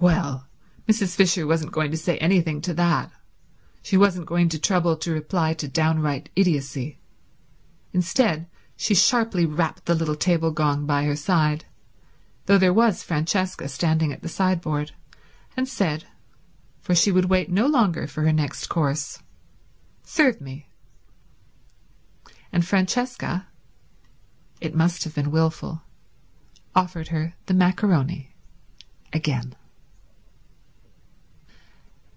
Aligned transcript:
Well, 0.00 0.46
Mrs. 0.88 1.16
Fisher 1.16 1.44
wasn't 1.44 1.72
going 1.72 1.90
to 1.90 1.96
say 1.96 2.18
anything 2.18 2.60
to 2.60 2.74
that; 2.74 3.10
she 3.82 3.96
wasn't 3.96 4.26
going 4.26 4.48
to 4.50 4.58
trouble 4.58 4.96
to 4.96 5.10
reply 5.12 5.54
to 5.54 5.66
downright 5.66 6.30
idiocy. 6.36 7.00
Instead 7.92 8.46
she 8.76 8.94
sharply 8.94 9.44
rapped 9.44 9.86
the 9.86 9.96
little 9.96 10.14
table 10.14 10.52
gong 10.52 10.86
by 10.86 11.02
her 11.02 11.16
side, 11.16 11.64
though 12.46 12.58
there 12.58 12.72
was 12.72 13.02
Francesca 13.02 13.66
standing 13.66 14.12
at 14.12 14.22
the 14.22 14.28
sideboard, 14.28 14.92
and 15.56 15.66
said, 15.68 16.06
for 16.80 16.94
she 16.94 17.10
would 17.10 17.24
wait 17.24 17.50
no 17.50 17.66
longer 17.66 18.06
for 18.06 18.22
her 18.22 18.32
next 18.32 18.68
course, 18.68 19.18
"Serve 20.04 20.40
me." 20.40 20.68
And 22.52 22.64
Francesca—it 22.64 23.42
must 24.76 25.02
have 25.02 25.16
been 25.16 25.32
wilful—offered 25.32 27.08
her 27.08 27.34
the 27.46 27.54
maccaroni 27.54 28.28
again. 29.12 29.56